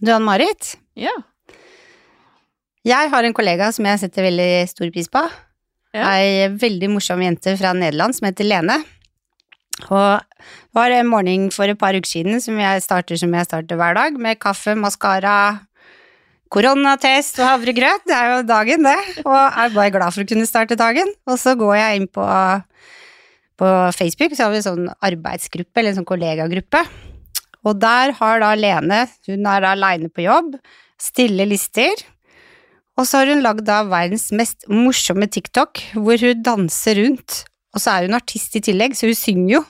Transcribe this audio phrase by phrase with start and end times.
[0.00, 0.78] Du, Ann-Marit.
[0.96, 1.12] Ja.
[2.88, 5.20] Jeg har en kollega som jeg setter veldig stor pris på.
[5.92, 6.06] Ja.
[6.14, 8.78] Ei veldig morsom jente fra Nederland som heter Lene.
[9.90, 13.48] Og det var en morgen for et par uker siden som jeg starter som jeg
[13.48, 15.66] starter hver dag, med kaffe, maskara,
[16.48, 18.08] koronatest og havregrøt.
[18.08, 18.96] Det er jo dagen, det.
[19.26, 21.12] Og jeg er bare glad for å kunne starte dagen.
[21.28, 22.24] Og så går jeg inn på,
[23.60, 26.86] på Facebook, så har vi en sånn arbeidsgruppe, eller en sånn kollegagruppe.
[27.66, 30.56] Og der har da Lene, hun er aleine på jobb,
[31.00, 32.04] stille lister.
[32.98, 37.44] Og så har hun lagd da verdens mest morsomme TikTok, hvor hun danser rundt.
[37.74, 39.62] Og så er hun artist i tillegg, så hun synger jo.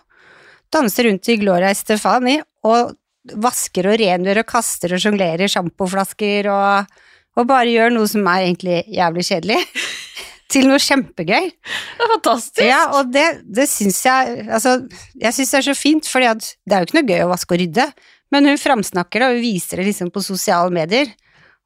[0.71, 2.95] Danser rundt i Gloria Estefani og
[3.43, 7.01] vasker og rengjør og kaster og sjonglerer sjampoflasker og,
[7.37, 9.59] og bare gjør noe som er egentlig jævlig kjedelig,
[10.51, 11.51] til noe kjempegøy.
[11.51, 12.63] Det er fantastisk.
[12.67, 14.77] Ja, og det, det syns jeg Altså,
[15.21, 17.55] jeg syns det er så fint, for det er jo ikke noe gøy å vaske
[17.55, 17.87] og rydde,
[18.35, 21.11] men hun framsnakker det og hun viser det liksom på sosiale medier,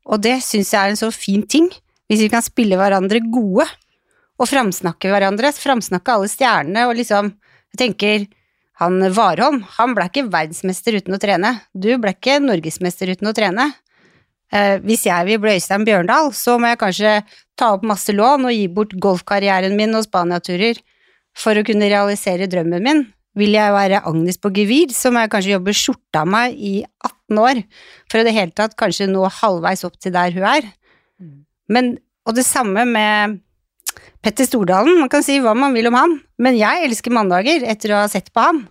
[0.04, 1.70] og det syns jeg er en så fin ting,
[2.10, 3.66] hvis vi kan spille hverandre gode,
[4.34, 7.34] og framsnakke hverandre, framsnakke alle stjernene, og liksom
[7.74, 8.24] Jeg tenker
[8.78, 11.50] han Warholm, han ble ikke verdensmester uten å trene.
[11.74, 13.64] Du ble ikke norgesmester uten å trene.
[14.54, 17.14] Eh, hvis jeg vil bli Øystein Bjørndal, så må jeg kanskje
[17.58, 20.78] ta opp masse lån og gi bort golfkarrieren min og Spania-turer
[21.34, 23.04] for å kunne realisere drømmen min.
[23.34, 26.74] Vil jeg være Agnes på gevir, så må jeg kanskje jobbe skjorta av meg i
[27.02, 27.62] 18 år
[28.06, 30.68] for i det hele tatt kanskje nå halvveis opp til der hun er.
[31.66, 33.40] Men, og det samme med
[34.22, 37.92] Petter Stordalen, man kan si hva man vil om han, men jeg elsker mandager etter
[37.92, 38.62] å ha sett på han.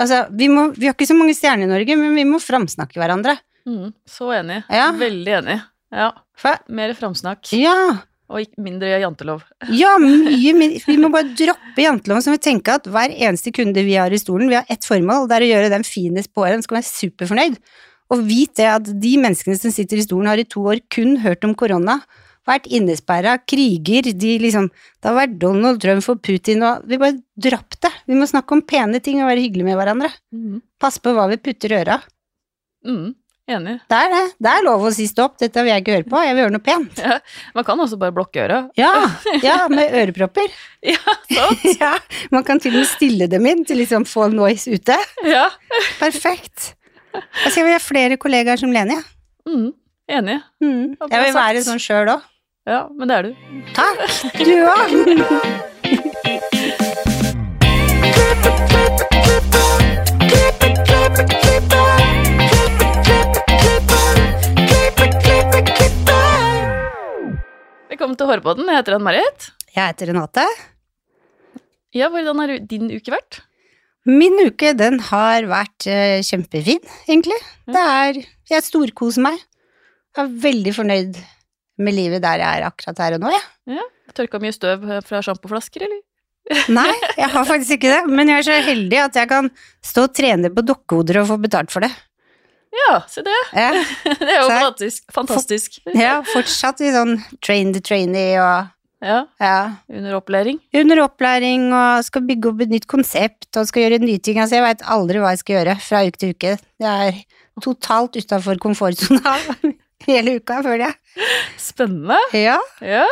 [0.00, 2.98] Altså, vi, må, vi har ikke så mange stjerner i Norge, men vi må framsnakke
[2.98, 3.36] hverandre.
[3.68, 4.62] Mm, så enig.
[4.72, 4.90] Ja.
[4.96, 5.58] Veldig enig.
[5.90, 6.12] Ja.
[6.70, 7.74] Mer framsnakk ja,
[8.30, 9.42] og mindre jantelov.
[9.82, 10.80] ja, mye mindre.
[10.86, 14.20] Vi må bare droppe janteloven, så vi tenker at hver eneste kunde vi har i
[14.22, 16.80] stolen, vi har ett formål, det er å gjøre dem finest på året, de skal
[16.80, 17.60] være superfornøyd.
[18.10, 21.18] Og vit det at de menneskene som sitter i stolen, har i to år kun
[21.22, 22.00] hørt om korona,
[22.48, 27.20] vært innesperra, kriger, de liksom Det har vært Donald Trump og Putin og Vi bare
[27.36, 27.92] dropp det.
[28.08, 30.10] Vi må snakke om pene ting og være hyggelige med hverandre.
[30.32, 30.60] Mm.
[30.80, 32.00] Pass på hva vi putter i øra.
[32.86, 33.12] Mm.
[33.50, 33.80] Enig.
[33.90, 34.22] Det er det.
[34.38, 36.54] Det er lov å si stopp, dette vil jeg ikke høre på, jeg vil høre
[36.54, 37.00] noe pent.
[37.02, 37.16] Ja.
[37.56, 38.60] Man kan også bare blokke øra.
[38.78, 38.92] Ja,
[39.48, 40.48] ja, med ørepropper.
[40.86, 41.00] Ja,
[41.32, 41.64] sant?
[41.80, 41.92] Ja,
[42.34, 44.96] man kan til og med stille dem inn til liksom få noise ute.
[45.26, 45.48] Ja.
[45.98, 46.74] Perfekt.
[47.14, 49.04] Jeg skal ha flere kollegaer som Lene, jeg.
[49.50, 49.70] Mm.
[50.10, 50.38] Enig.
[50.62, 50.84] Mm.
[51.10, 52.20] Jeg vil være sånn sjøl òg.
[52.70, 53.32] Ja, men det er du.
[53.74, 53.98] Takk,
[54.46, 54.88] du òg.
[68.00, 68.64] Velkommen til Hårpodden.
[68.64, 69.46] Jeg heter Ann-Marit.
[69.74, 70.40] Jeg heter Renate.
[71.92, 73.42] Ja, hvordan har din uke vært?
[74.08, 77.36] Min uke, den har vært uh, kjempefin, egentlig.
[77.68, 79.36] Det er Jeg storkoser meg.
[80.16, 81.20] Jeg er veldig fornøyd
[81.84, 83.84] med livet der jeg er akkurat her og nå, jeg.
[84.16, 86.00] Tørka mye støv fra sjampoflasker, eller?
[86.80, 86.88] Nei,
[87.20, 89.52] jeg har faktisk ikke det, men jeg er så heldig at jeg kan
[89.84, 91.92] stå og trene på dokkehoder og få betalt for det.
[92.72, 93.38] Ja, se det.
[93.56, 93.70] Ja,
[94.04, 95.02] Det er jo Så fantastisk.
[95.12, 95.78] fantastisk.
[95.94, 98.68] ja, fortsatt i sånn train the trainee og
[99.02, 99.54] Ja, ja,
[99.88, 100.58] under opplæring.
[100.76, 104.36] under opplæring og skal bygge opp et nytt konsept og skal gjøre nye ting.
[104.42, 106.52] Altså, jeg veit aldri hva jeg skal gjøre fra uke til uke.
[106.84, 109.34] Jeg er totalt utafor komfortsona
[110.08, 111.26] hele uka, føler jeg.
[111.58, 112.18] Spennende.
[112.36, 113.06] Ja, Ja.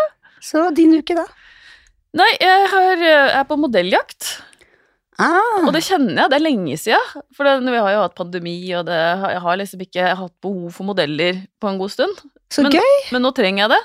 [0.45, 1.25] så din uke, da?
[2.21, 4.29] Nei, jeg har, jeg er på modelljakt,
[5.19, 6.31] Ah, og det kjenner jeg.
[6.31, 7.23] Det er lenge siden.
[7.35, 8.99] For det, vi har jo hatt pandemi, og det,
[9.35, 12.21] jeg har liksom ikke hatt behov for modeller på en god stund.
[12.55, 12.93] så men- gøy!
[13.13, 13.81] Men nå trenger jeg det.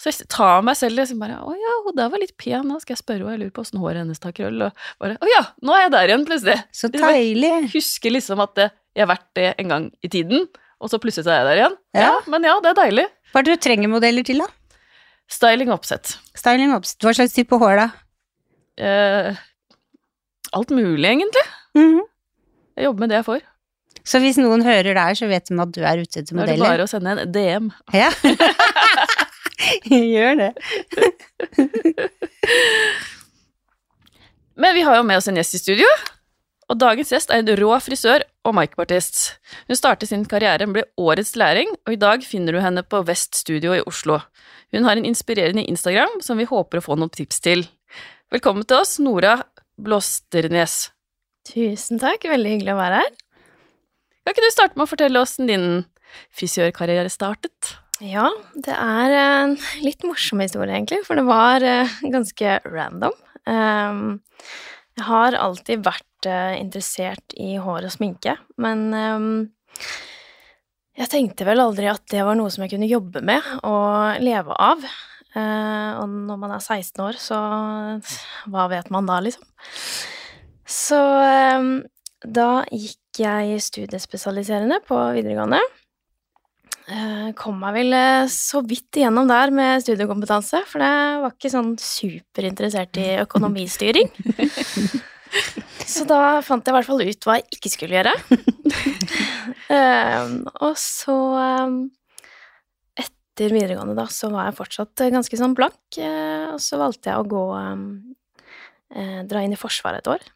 [0.00, 2.78] Så jeg tar meg selv liksom bare Å ja, hun der var litt pen, da
[2.80, 3.34] skal jeg spørre henne.
[3.36, 4.62] Jeg lurer på åssen håret hennes tar krøll.
[4.64, 6.56] Og bare Å ja, nå er jeg der igjen, plutselig.
[6.72, 7.50] Så deilig.
[7.50, 7.68] Jeg.
[7.74, 10.48] Husker liksom at jeg har vært det en gang i tiden,
[10.80, 11.76] og så plutselig så er jeg der igjen.
[12.00, 12.14] Ja.
[12.32, 13.06] Men ja, det er deilig.
[13.34, 14.48] Hva er det du trenger modeller til, da?
[15.30, 16.16] Styling og oppsett.
[16.34, 17.04] Styling oppsett.
[17.04, 17.90] Hva slags type hår, da?
[18.80, 19.36] Eh,
[20.56, 21.46] alt mulig, egentlig.
[21.78, 22.02] Mhm.
[22.76, 23.40] Jeg jobber med det jeg får.
[24.06, 26.54] Så hvis noen hører der, så vet de at du er ute etter Da er
[26.54, 27.66] det bare å sende en DM.
[27.92, 28.10] Ja.
[29.90, 30.52] Gjør det.
[34.60, 35.88] Men vi har jo med oss en gjest i studio.
[36.70, 39.40] Og dagens gjest er en rå frisør og makeupartist.
[39.68, 43.34] Hun startet sin karriere med årets læring, og i dag finner du henne på Vest
[43.40, 44.20] Studio i Oslo.
[44.70, 47.66] Hun har en inspirerende Instagram som vi håper å få noen tips til.
[48.30, 49.40] Velkommen til oss, Nora
[49.84, 50.90] Blåsternes.
[51.50, 53.12] Tusen takk, veldig hyggelig å være her.
[54.20, 55.84] Kan ikke du starte med å fortelle oss din
[56.36, 57.76] frisørkarriere startet?
[58.00, 63.16] Ja, det er en litt morsom historie, egentlig, for det var eh, ganske random.
[63.50, 64.20] Ehm,
[64.96, 69.28] jeg har alltid vært eh, interessert i hår og sminke, men ehm,
[71.00, 74.56] jeg tenkte vel aldri at det var noe som jeg kunne jobbe med og leve
[74.56, 74.84] av.
[75.30, 77.38] Eh, og når man er 16 år, så
[78.50, 79.44] hva vet man da, liksom?
[80.66, 81.68] Så eh,
[82.26, 85.60] da gikk jeg studiespesialiserende på videregående.
[86.90, 87.98] Eh, kom meg vel
[88.32, 94.10] så vidt igjennom der med studiekompetanse, for jeg var ikke sånn superinteressert i økonomistyring.
[95.90, 98.12] Så da fant jeg i hvert fall ut hva jeg ikke skulle gjøre.
[100.66, 101.16] og så
[103.40, 107.22] Etter videregående, da, så var jeg fortsatt ganske sånn blank, uh, og så valgte jeg
[107.22, 110.26] å gå uh, Dra inn i Forsvaret et år.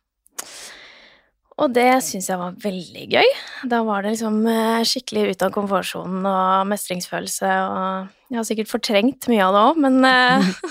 [1.61, 3.29] Og det syns jeg var veldig gøy.
[3.69, 4.41] Da var det liksom
[4.89, 9.83] skikkelig ut av komfortsonen og mestringsfølelse, og jeg har sikkert fortrengt mye av det òg,
[9.85, 10.01] men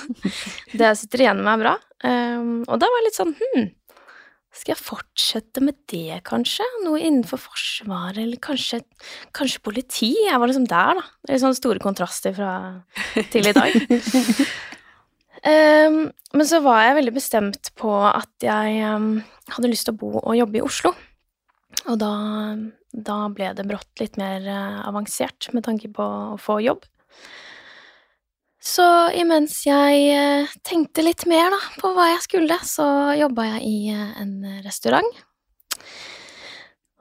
[0.82, 1.78] det sitter igjen med meg bra.
[2.66, 3.70] og da var jeg litt sånn hm,
[4.54, 6.66] skal jeg fortsette med det, kanskje?
[6.84, 8.84] Noe innenfor Forsvaret, eller kanskje,
[9.34, 10.12] kanskje politi?
[10.28, 11.06] Jeg var liksom der, da.
[11.26, 12.52] Er sånne store kontraster fra
[13.34, 13.74] til i dag.
[15.50, 15.98] um,
[16.38, 19.16] men så var jeg veldig bestemt på at jeg um,
[19.56, 20.94] hadde lyst til å bo og jobbe i Oslo.
[21.90, 22.14] Og da,
[22.94, 26.86] da ble det brått litt mer uh, avansert med tanke på å få jobb.
[28.64, 28.86] Så
[29.20, 32.88] imens jeg eh, tenkte litt mer da, på hva jeg skulle, så
[33.20, 35.24] jobba jeg i eh, en restaurant.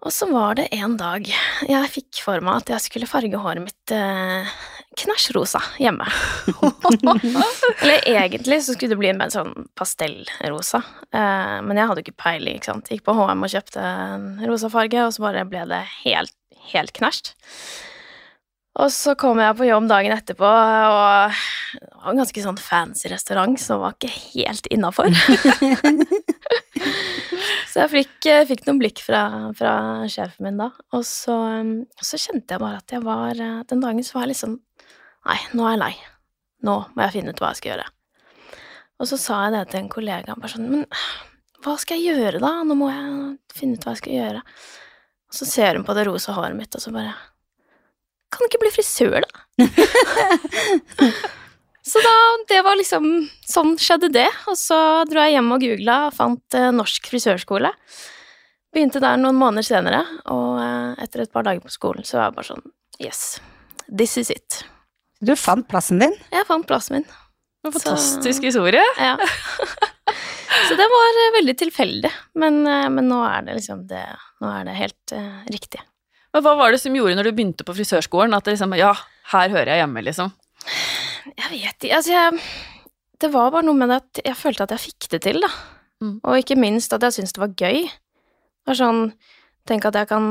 [0.03, 3.63] Og så var det en dag jeg fikk for meg at jeg skulle farge håret
[3.63, 4.51] mitt eh,
[4.99, 6.09] knæsjrosa hjemme.
[7.85, 10.83] Eller egentlig så skulle det bli mer sånn pastellrosa,
[11.15, 12.91] eh, men jeg hadde jo ikke peiling, ikke sant.
[12.91, 16.35] Gikk på HM og kjøpte en rosa farge, og så bare ble det helt,
[16.75, 17.35] helt knæsj.
[18.81, 21.35] Og så kom jeg på jobb dagen etterpå, og
[21.77, 25.13] det var en ganske sånn fancy restaurant som var ikke helt innafor.
[27.71, 29.27] så jeg fikk, fikk, noen blikk fra,
[29.59, 29.75] fra,
[30.09, 31.37] sjefen min da, og så,
[32.01, 33.37] så, kjente jeg bare at jeg var
[33.69, 34.57] Den dagen så var jeg liksom
[35.23, 35.93] Nei, nå er jeg lei.
[36.67, 37.85] Nå må jeg finne ut hva jeg skal gjøre.
[38.99, 40.87] Og så sa jeg det til en kollega, bare sånn Men
[41.63, 42.51] hva skal jeg gjøre, da?
[42.67, 44.41] Nå må jeg finne ut hva jeg skal gjøre.
[45.31, 47.15] Og så ser hun på det rosa håret mitt, og så bare
[48.33, 49.45] kan du ikke bli frisør, da?
[51.93, 52.15] så da,
[52.49, 53.07] det var liksom
[53.53, 54.29] Sånn skjedde det.
[54.49, 54.79] Og så
[55.11, 57.73] dro jeg hjem og googla og fant eh, norsk frisørskole.
[58.73, 62.31] Begynte der noen måneder senere, og eh, etter et par dager på skolen så var
[62.31, 62.71] jeg bare sånn
[63.03, 63.41] Yes,
[63.89, 64.63] this is it.
[65.23, 66.15] Du fant plassen din?
[66.33, 67.11] Jeg fant plassen min.
[67.63, 68.83] En fantastisk så, historie.
[68.99, 69.15] Ja.
[70.69, 72.11] så det var eh, veldig tilfeldig,
[72.43, 74.03] men, eh, men, nå er det liksom det
[74.43, 75.83] Nå er det helt eh, riktig.
[76.33, 78.93] Men hva var det som gjorde når du begynte på frisørskolen, at det liksom Ja,
[79.35, 80.33] her hører jeg hjemme, liksom?
[81.37, 81.97] Jeg vet ikke.
[81.97, 82.41] Altså, jeg
[83.21, 85.51] Det var bare noe med det at jeg følte at jeg fikk det til, da.
[86.03, 86.17] Mm.
[86.25, 87.85] Og ikke minst at jeg syntes det var gøy.
[87.87, 89.05] Det var sånn
[89.63, 90.25] Tenk at jeg kan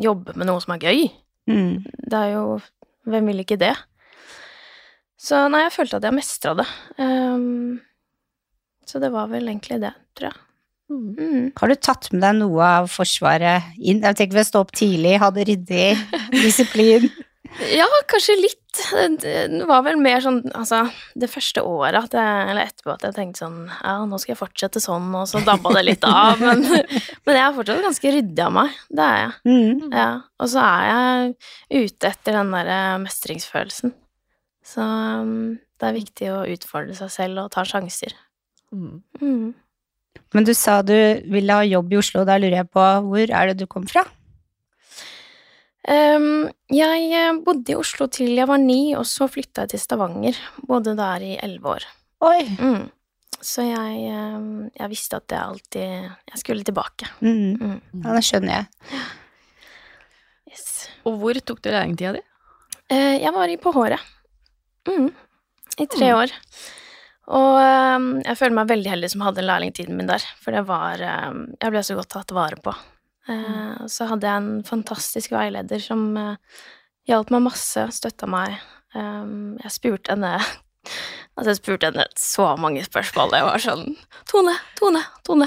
[0.00, 1.02] jobbe med noe som er gøy.
[1.50, 1.84] Mm.
[1.84, 2.60] Det er jo
[3.10, 3.74] Hvem vil ikke det?
[5.20, 6.66] Så nei, jeg følte at jeg mestra det.
[6.96, 7.80] Um,
[8.88, 10.38] så det var vel egentlig det, tror jeg.
[10.90, 11.50] Mm.
[11.56, 14.02] Har du tatt med deg noe av Forsvaret inn?
[14.02, 15.90] Jeg tenker ved å stå opp tidlig, ha det ryddig,
[16.44, 17.06] disiplin.
[17.70, 18.56] ja, kanskje litt.
[19.20, 20.84] Det var vel mer sånn altså
[21.18, 24.38] det første året at jeg, eller etterpå at jeg tenkte sånn ja, nå skal jeg
[24.38, 26.38] fortsette sånn, og så dabba det litt av.
[26.44, 28.76] Men, men jeg er fortsatt ganske ryddig av meg.
[28.90, 29.32] Det er jeg.
[29.50, 29.88] Mm.
[29.94, 30.10] Ja.
[30.42, 33.94] Og så er jeg ute etter den derre mestringsfølelsen.
[34.70, 38.14] Så um, det er viktig å utfordre seg selv og ta sjanser.
[38.70, 39.02] Mm.
[40.34, 40.94] Men du sa du
[41.30, 44.04] ville ha jobb i Oslo, da lurer jeg på hvor er det du kom fra?
[45.90, 49.82] Um, jeg eh, bodde i Oslo til jeg var ni, og så flytta jeg til
[49.82, 50.38] Stavanger.
[50.68, 51.86] Bodde der i elleve år.
[52.28, 52.42] Oi!
[52.60, 52.88] Mm.
[53.40, 57.08] Så jeg, ehm, jeg, visste at jeg alltid Jeg skulle tilbake.
[57.24, 57.56] Mm.
[57.56, 58.02] Mm.
[58.04, 59.00] Ja, det skjønner jeg.
[60.50, 60.66] Yes.
[61.08, 62.22] Og hvor tok du lærlingtida di?
[62.92, 64.04] Uh, jeg var i på håret.
[64.90, 65.08] Mm.
[65.78, 66.18] I tre mm.
[66.20, 66.36] år.
[67.30, 71.02] Og um, jeg føler meg veldig heldig som hadde lærlingtiden min der, for det var
[71.30, 72.74] um, Jeg ble så godt tatt vare på.
[73.30, 76.34] Uh, så hadde jeg en fantastisk veileder som uh,
[77.06, 78.58] hjalp meg masse, støtta meg.
[78.96, 80.34] Um, jeg spurte henne
[81.38, 83.30] Altså, jeg spurte henne så mange spørsmål.
[83.36, 83.84] Jeg var sånn
[84.28, 85.46] Tone, Tone, Tone.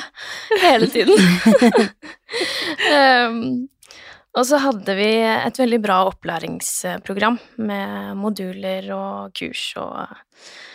[0.63, 1.19] Hele tiden.
[2.87, 3.39] um,
[4.39, 7.37] og så hadde vi et veldig bra opplæringsprogram
[7.67, 10.72] med moduler og kurs og Eh,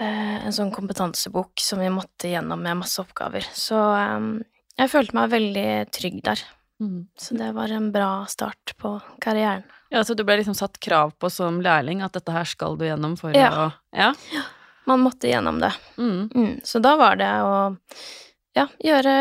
[0.00, 3.46] en sånn kompetansebok som vi måtte gjennom med masse oppgaver.
[3.54, 4.34] Så um,
[4.78, 6.42] jeg følte meg veldig trygg der.
[6.82, 7.06] Mm.
[7.18, 9.62] Så det var en bra start på karrieren.
[9.92, 12.86] Ja, Så du ble liksom satt krav på som lærling at dette her skal du
[12.88, 13.50] gjennom for ja.
[13.52, 14.12] å Ja.
[14.32, 14.42] ja.
[14.88, 15.70] Man måtte gjennom det.
[15.94, 16.30] Mm.
[16.34, 16.54] Mm.
[16.64, 17.76] Så da var det å
[18.56, 19.12] ja, gjøre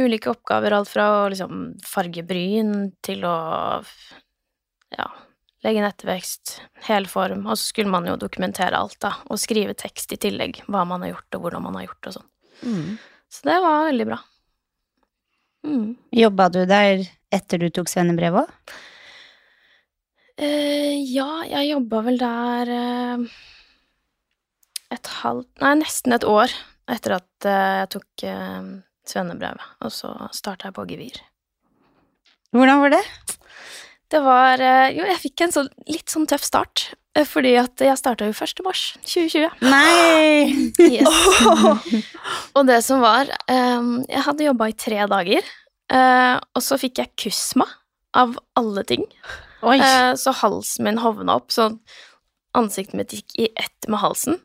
[0.00, 3.36] ulike oppgaver, alt fra å liksom farge bryn til å
[4.94, 5.10] ja,
[5.64, 10.20] legge ettervekst, helform, og så skulle man jo dokumentere alt, da, og skrive tekst i
[10.20, 12.30] tillegg, hva man har gjort, og hvordan man har gjort, og sånn.
[12.64, 12.90] Mm.
[13.32, 14.18] Så det var veldig bra.
[15.64, 15.86] Mm.
[16.14, 18.74] Jobba du der etter du tok svennebrev òg?
[20.34, 23.26] Eh, ja, jeg jobba vel der eh,
[24.94, 26.52] et halvt Nei, nesten et år
[26.90, 28.66] etter at eh, jeg tok eh,
[29.08, 31.22] svennebrevet, og så starta jeg på gevir.
[32.54, 33.04] Hvordan var det?
[34.14, 36.86] Det var eh, Jo, jeg fikk en sånn, litt sånn tøff start,
[37.18, 38.62] eh, fordi at jeg starta jo 1.
[38.66, 39.64] mars 2020.
[39.66, 40.70] Nei!
[40.78, 41.08] Yes.
[42.56, 45.48] og det som var um, Jeg hadde jobba i tre dager,
[45.90, 47.66] uh, og så fikk jeg kusma,
[48.14, 49.08] av alle ting.
[49.66, 51.72] Eh, så halsen min hovna opp, så
[52.54, 54.38] ansiktet mitt gikk i ett med halsen.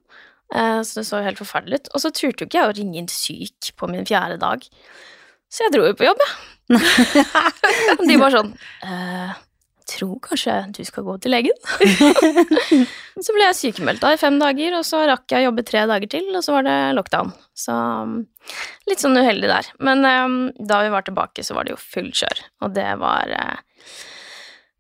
[0.50, 1.92] Uh, så det så helt forferdelig ut.
[1.94, 4.66] Og så turte jo ikke jeg å ringe inn syk på min fjerde dag.
[5.54, 6.74] Så jeg dro jo på jobb, jeg.
[8.10, 8.52] De var sånn
[9.90, 11.56] Tror kanskje du skal gå til legen.
[13.26, 15.86] så ble jeg sykemeldt da i fem dager, og så rakk jeg å jobbe tre
[15.90, 17.32] dager til, og så var det lockdown.
[17.58, 18.20] Så um,
[18.90, 19.70] litt sånn uheldig der.
[19.82, 23.34] Men um, da vi var tilbake, så var det jo full kjør, og det var
[23.34, 23.88] uh,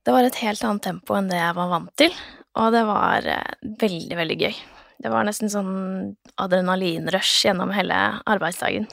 [0.06, 2.14] det var et helt annet tempo enn det jeg var vant til,
[2.60, 4.62] og det var uh, veldig, veldig gøy.
[5.00, 5.74] Det var nesten sånn
[6.44, 7.98] adrenalinrush gjennom hele
[8.30, 8.86] arbeidsdagen.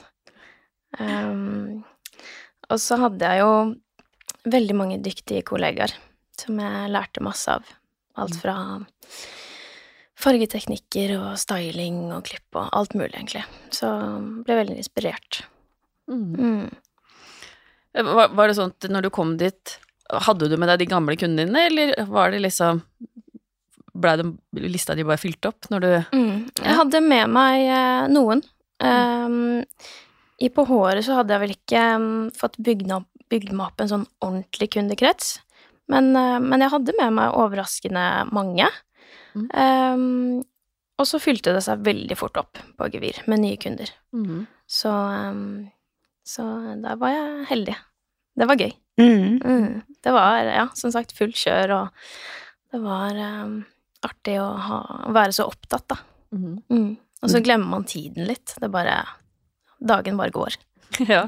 [0.97, 1.83] Um,
[2.71, 3.53] og så hadde jeg jo
[4.47, 5.93] veldig mange dyktige kollegaer
[6.45, 7.67] som jeg lærte masse av.
[8.17, 8.55] Alt fra
[10.17, 13.43] fargeteknikker og styling og klipp og alt mulig, egentlig.
[13.73, 13.89] Så
[14.45, 15.43] ble veldig inspirert.
[16.09, 16.33] Mm.
[16.33, 18.07] Mm.
[18.07, 19.77] Var, var det sånn at når du kom dit,
[20.27, 22.83] hadde du med deg de gamle kundene dine, eller var det liksom
[23.97, 24.13] Blei
[24.69, 26.49] lista di bare fylt opp når du Mm.
[26.61, 28.43] Jeg hadde med meg eh, noen.
[28.77, 29.63] Um,
[30.37, 32.85] I På håret så hadde jeg vel ikke um, fått bygd
[33.55, 35.39] meg opp en sånn ordentlig kundekrets,
[35.91, 38.67] men, eh, men jeg hadde med meg overraskende mange.
[39.37, 39.47] Mm.
[39.53, 40.43] Um,
[40.97, 43.91] og så fylte det seg veldig fort opp på Gevir med nye kunder.
[44.15, 44.45] mm.
[44.67, 45.69] Så, um,
[46.27, 46.43] så
[46.83, 47.75] der var jeg heldig.
[48.35, 48.73] Det var gøy.
[48.99, 49.37] Mm.
[49.39, 49.97] Mm.
[50.03, 53.15] Det var, ja, som sagt, fullt kjør, og det var
[53.45, 53.61] um,
[54.03, 56.01] artig å, ha, å være så opptatt, da.
[56.35, 56.57] Mm.
[56.67, 56.89] Mm.
[57.23, 58.57] Og så glemmer man tiden litt.
[58.59, 58.99] Det bare
[59.77, 60.55] Dagen bare går.
[61.13, 61.23] Ja.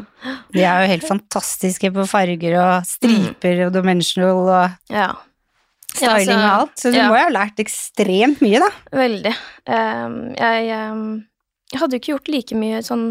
[0.54, 5.10] De er jo helt fantastiske på farger og striper og dimensional og Ja.
[5.94, 7.08] styling Ja, og alt, så du ja.
[7.10, 8.70] må jo ha lært ekstremt mye, da.
[8.96, 9.34] Veldig.
[9.70, 11.06] Um, jeg, um,
[11.74, 13.08] jeg hadde jo ikke gjort like mye sånn,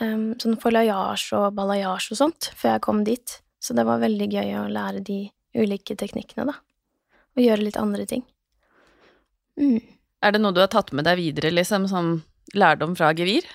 [0.00, 4.56] um, sånn og balayage og sånt før jeg kom dit, så det var veldig gøy
[4.60, 5.20] å lære de
[5.56, 6.58] ulike teknikkene, da.
[7.36, 8.24] Og gjøre litt andre ting.
[9.58, 9.80] Mm.
[10.22, 12.22] Er det noe du har tatt med deg videre, liksom, som
[12.56, 13.46] lærdom fra gevir?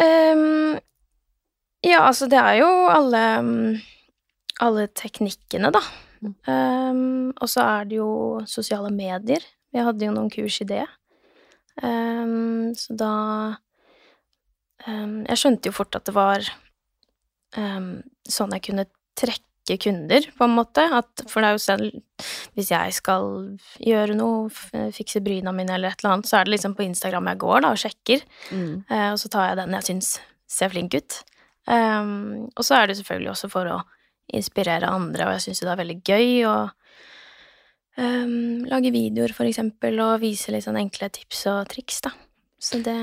[0.00, 0.78] Ehm,
[1.84, 3.80] ja, altså det er jo alle mm,
[4.62, 5.82] alle teknikkene, da.
[6.48, 8.10] Ehm, og så er det jo
[8.46, 9.44] sosiale medier.
[9.72, 10.84] Vi hadde jo noen kurs i det.
[11.82, 13.12] Um, så da
[14.84, 16.42] Jeg skjønte jo fort at det var
[17.54, 18.84] sånn jeg kunne
[19.16, 20.84] trekke kunder, på en måte.
[20.98, 22.26] At, for det er jo selv
[22.56, 23.26] Hvis jeg skal
[23.82, 24.50] gjøre noe,
[24.94, 27.64] fikse bryna mine eller et eller annet, så er det liksom på Instagram jeg går
[27.64, 28.22] da og sjekker.
[28.50, 28.74] Mm.
[28.86, 30.12] Eh, og så tar jeg den jeg syns
[30.52, 31.18] ser flink ut.
[31.66, 33.80] Um, og så er det selvfølgelig også for å
[34.34, 36.56] inspirere andre, og jeg syns jo det er veldig gøy å
[37.98, 42.12] um, lage videoer, for eksempel, og vise litt sånn enkle tips og triks, da.
[42.62, 42.98] Så det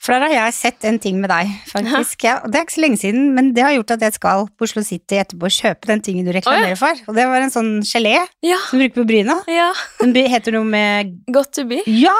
[0.00, 2.22] For der har jeg sett en ting med deg, faktisk.
[2.24, 4.64] Ja, det er ikke så lenge siden, men det har gjort at jeg skal på
[4.64, 7.02] Oslo City etterpå og kjøpe den tingen du reklamerer for.
[7.04, 8.14] Og det var en sånn gelé
[8.46, 8.56] Ja.
[8.70, 9.36] som du bruker på bryna.
[9.50, 9.68] ja.
[10.00, 11.82] Den heter noe med Got to be.
[11.84, 12.16] Ja!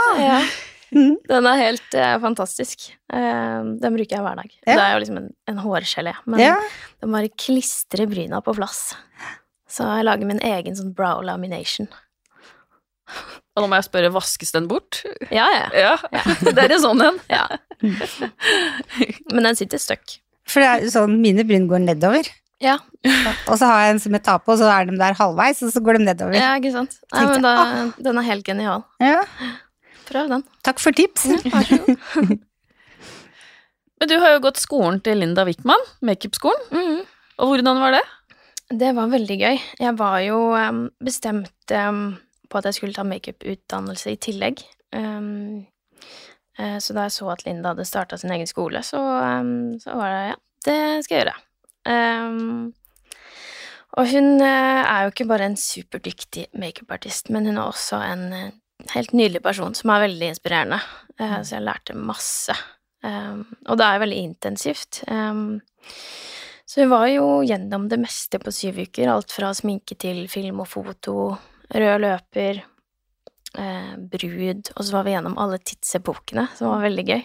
[0.91, 1.17] Mm.
[1.31, 2.89] Den er helt uh, fantastisk.
[3.15, 4.53] Uh, den bruker jeg hver dag.
[4.67, 4.75] Ja.
[4.75, 6.57] Det er jo liksom en, en hårgelé, men ja.
[7.01, 8.91] den bare klistrer bryna på plass.
[9.71, 11.89] Så jeg lager min egen sånn brow lamination.
[13.57, 15.03] Og nå må jeg spørre, vaskes den bort?
[15.35, 15.65] Ja, ja.
[16.17, 16.23] Ja,
[16.55, 17.19] det er en sånn en.
[17.33, 17.47] ja.
[19.33, 20.21] Men den sitter støkk.
[20.51, 22.29] For det er sånn, mine bryn går nedover.
[22.61, 22.77] Ja.
[23.49, 25.63] Og så har jeg en som jeg tar på, og så er de der halvveis,
[25.65, 26.37] og så går de nedover.
[26.37, 26.99] ja, ikke sant.
[27.15, 28.85] Nei, men da, jeg, den er helt genial.
[29.03, 29.21] Ja.
[30.11, 30.45] Prøv den.
[30.67, 31.29] Takk for tips.
[31.47, 32.35] Vær så god.
[34.01, 36.63] Men du har jo gått skolen til Linda Wickman, makeupskolen.
[36.73, 37.01] Mm.
[37.41, 38.03] Og hvordan var det?
[38.81, 39.59] Det var veldig gøy.
[39.83, 42.03] Jeg var jo um, bestemt em,
[42.51, 44.63] på at jeg skulle ta makeuputdannelse i tillegg.
[44.97, 45.63] Um,
[46.59, 49.97] uh, så da jeg så at Linda hadde starta sin egen skole, så, um, så
[49.99, 51.39] var det ja, det skal jeg gjøre.
[51.91, 52.73] Um,
[53.99, 58.27] og hun uh, er jo ikke bare en superdyktig makeupartist, men hun er også en
[58.37, 58.53] eh,
[58.95, 60.79] helt nydelig person som er veldig inspirerende.
[61.19, 62.55] Eh, så jeg lærte masse.
[63.01, 64.99] Og det er veldig intensivt.
[66.69, 69.09] Så hun var jo gjennom det meste på syv uker.
[69.09, 71.15] Alt fra sminke til film og foto,
[71.75, 72.63] rød løper,
[73.59, 77.25] eh, brud, og så var vi gjennom alle tidsepokene, som var veldig gøy.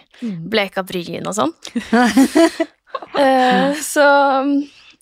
[0.52, 1.54] Bleka bryn og sånn.
[3.16, 4.04] Eh, så
[4.40, 4.52] mm,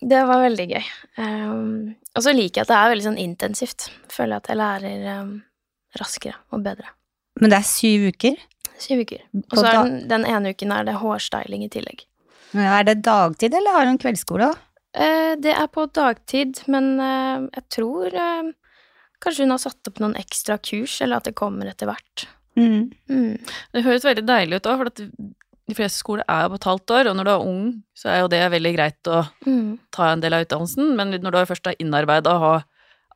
[0.02, 0.86] det var veldig gøy.
[1.18, 3.86] Um, og så liker jeg at det er veldig sånn intensivt.
[4.10, 5.30] Føler jeg at jeg lærer um,
[6.00, 6.90] raskere og bedre.
[7.40, 8.42] Men det er syv uker?
[8.82, 9.22] Syv uker.
[9.46, 12.04] Og så er den, den ene uken er det hårstyling i tillegg.
[12.54, 14.50] Men Er det dagtid, eller har hun kveldsskole?
[14.94, 18.52] Eh, det er på dagtid, men uh, jeg tror eh,
[19.20, 22.26] kanskje hun har satt opp noen ekstra kurs, eller at det kommer etter hvert.
[22.56, 22.92] Mm.
[23.10, 23.38] Mm.
[23.72, 25.00] Det høres veldig deilig ut òg, for at
[25.66, 28.10] de fleste skoler er jo på et halvt år, og når du er ung, så
[28.12, 29.78] er jo det veldig greit å Mm.
[29.90, 32.64] ta en del av utdannelsen, men når du først er innarbeida og har,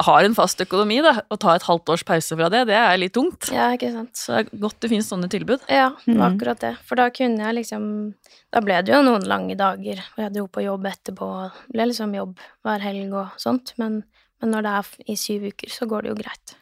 [0.01, 2.97] har en fast økonomi, da, å ta et halvt års pause fra det, det er
[2.97, 3.51] litt tungt.
[3.53, 4.15] Ja, ikke sant.
[4.15, 5.61] Så det er godt det finnes sånne tilbud.
[5.69, 6.39] Ja, det var Mhm.
[6.39, 6.79] akkurat det.
[6.87, 8.15] For da kunne jeg liksom
[8.51, 11.51] Da ble det jo noen lange dager, og jeg dro på jobb etterpå.
[11.67, 14.05] Det ble liksom jobb hver helg og sånt, men,
[14.43, 16.55] men når det er i syv uker, så går det jo greit.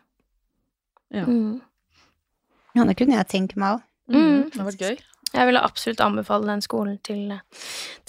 [1.14, 1.26] Ja.
[1.26, 1.61] Mm.
[2.76, 3.85] Ja, det kunne jeg tenke meg òg.
[4.12, 4.50] Mm.
[4.52, 4.97] Det har vært gøy.
[5.37, 7.33] Jeg ville absolutt anbefale den skolen til,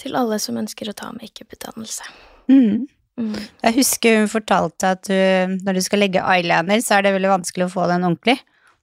[0.00, 2.06] til alle som ønsker å ta makeuputdannelse.
[2.48, 2.86] Mm.
[3.18, 3.34] Mm.
[3.64, 7.32] Jeg husker hun fortalte at du, når du skal legge eyeliner, så er det veldig
[7.34, 8.38] vanskelig å få den ordentlig.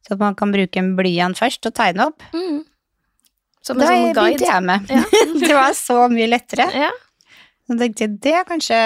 [0.06, 2.26] Så at man kan bruke en blyant først og tegne opp.
[2.36, 2.62] Mm.
[3.66, 4.92] Som en Da sånn begynte jeg med.
[4.92, 5.06] Ja.
[5.42, 6.68] det var så mye lettere.
[6.76, 6.92] Ja.
[7.66, 8.80] Så tenkte jeg, det er kanskje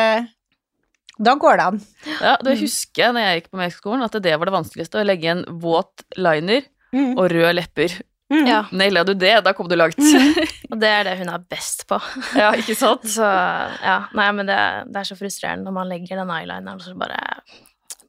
[1.19, 1.79] Da går det an.
[2.21, 2.61] Ja, det Mm.
[2.63, 5.43] husker jeg når jeg gikk på Mexicoskolen, at det var det vanskeligste, å legge en
[5.59, 6.61] våt liner
[6.93, 7.17] Mm.
[7.19, 7.89] og røde lepper.
[8.31, 8.45] Mm.
[8.47, 8.61] ja.
[8.71, 9.97] Naila du det, da kom du langt.
[10.71, 11.97] Og det er det hun er best på.
[12.37, 13.03] ja, ikke sant?
[13.09, 14.57] Så ja, nei, men det,
[14.93, 17.17] det er så frustrerende når man legger den eyelineren, og så bare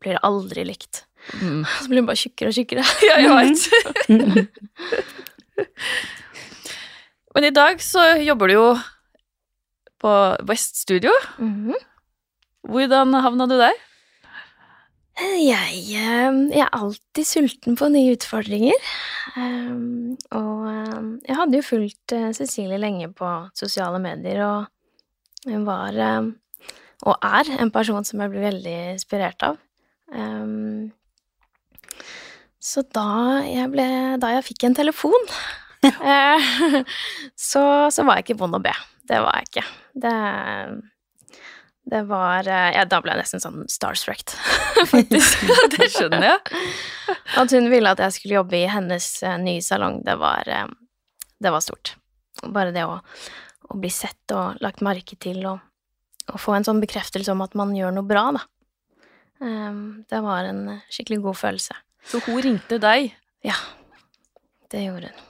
[0.01, 1.05] blir det aldri likt.
[1.41, 1.65] Mm.
[1.65, 2.85] Så blir hun bare tjukkere og tjukkere.
[3.09, 3.61] Ja, jeg vet.
[7.35, 8.67] Men i dag så jobber du jo
[10.01, 10.13] på
[10.49, 11.13] West Studio.
[11.39, 11.75] Mhm.
[12.69, 13.77] Hvordan havna du der?
[15.21, 18.77] Jeg, eh, jeg er alltid sulten på nye utfordringer.
[19.37, 25.67] Um, og eh, jeg hadde jo fulgt eh, Cecilie lenge på sosiale medier, og hun
[25.69, 26.31] var eh,
[27.09, 29.61] og er en person som jeg blir veldig inspirert av.
[32.61, 33.87] Så da jeg ble
[34.21, 35.29] Da jeg fikk en telefon,
[35.87, 36.51] eh,
[37.39, 38.75] så, så var jeg ikke vond å be.
[39.09, 39.65] Det var jeg ikke.
[40.05, 40.17] Det
[41.89, 44.23] det var eh, Ja, da ble jeg nesten sånn starstruck,
[44.93, 45.47] faktisk.
[45.75, 46.61] Det skjønner jeg.
[47.41, 50.69] At hun ville at jeg skulle jobbe i hennes eh, nye salong, det var, eh,
[51.41, 51.95] det var stort.
[52.45, 55.61] Bare det å, å bli sett og lagt merke til og,
[56.31, 58.45] og få en sånn bekreftelse om at man gjør noe bra, da.
[59.41, 59.81] Eh,
[60.13, 60.63] det var en
[60.93, 61.81] skikkelig god følelse.
[62.11, 63.11] Så hun ringte deg.
[63.45, 63.57] Ja,
[64.73, 65.27] det gjorde hun.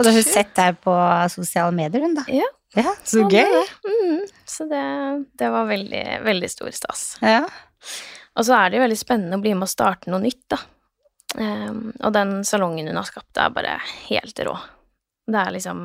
[0.00, 0.94] Hadde hun sett deg på
[1.32, 2.24] sosiale medier, hun da?
[2.32, 2.48] Ja.
[2.78, 3.42] Ja, så gøy.
[3.50, 3.90] det.
[3.90, 4.84] Mm, så det,
[5.38, 7.04] det var veldig, veldig stor stas.
[7.24, 7.42] Ja.
[8.38, 10.60] Og så er det jo veldig spennende å bli med og starte noe nytt, da.
[11.38, 13.76] Um, og den salongen hun har skapt, er bare
[14.08, 14.56] helt rå.
[15.30, 15.82] Det er liksom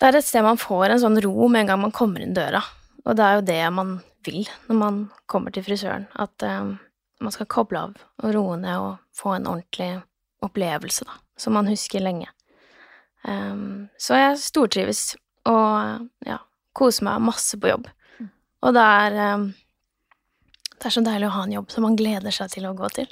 [0.00, 2.36] Det er et sted man får en sånn ro med en gang man kommer inn
[2.36, 2.62] døra.
[3.04, 3.92] Og det er jo det man
[4.24, 6.08] vil når man kommer til frisøren.
[6.18, 6.76] At um,
[7.22, 9.92] man skal koble av og roe ned og få en ordentlig
[10.44, 11.20] opplevelse, da.
[11.40, 12.28] Som man husker lenge.
[13.24, 15.14] Um, så jeg stortrives
[15.50, 16.38] og ja,
[16.76, 17.88] koser meg masse på jobb.
[18.64, 19.48] Og det er ehm,
[20.78, 22.88] det er så deilig å ha en jobb som man gleder seg til å gå
[22.96, 23.06] til.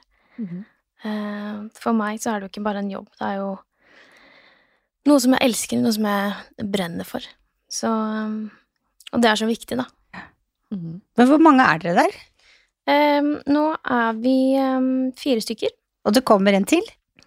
[1.05, 3.53] Eh, For meg så er det jo ikke bare en jobb, det er jo
[5.09, 7.25] noe som jeg elsker, noe som jeg brenner for.
[7.73, 8.51] Så um,
[9.12, 9.87] Og det er så viktig, da.
[10.73, 11.01] Mhm.
[11.18, 12.18] Men hvor mange er dere der?
[12.92, 14.37] Eh, Nå er vi
[15.18, 15.73] fire stykker.
[16.07, 16.85] Og det kommer en til?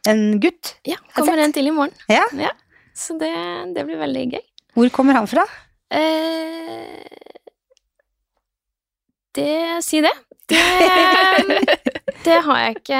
[0.08, 0.76] En gutt?
[0.86, 1.94] Ja, kommer en til i morgen.
[2.12, 2.52] Ja.
[2.96, 3.32] Så det,
[3.76, 4.44] det blir veldig gøy.
[4.76, 5.46] Hvor kommer han fra?
[5.96, 7.06] Eh,
[9.36, 10.12] det Si det.
[10.48, 10.60] Det,
[12.26, 13.00] det har jeg ikke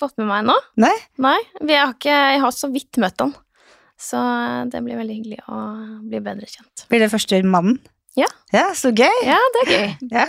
[0.00, 0.54] fått med meg ennå.
[0.80, 0.94] Nei?
[1.20, 3.34] Nei, vi har ikke, jeg har så vidt møtt han.
[3.98, 4.18] Så
[4.72, 5.58] det blir veldig hyggelig å
[6.08, 6.84] bli bedre kjent.
[6.88, 7.80] Blir det første mannen?
[8.18, 8.28] Ja.
[8.54, 9.18] Ja, så gøy.
[9.26, 9.88] Ja, det er gøy.
[10.16, 10.26] Ja.